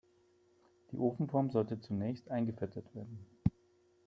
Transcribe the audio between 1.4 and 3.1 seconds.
sollte zunächst eingefettet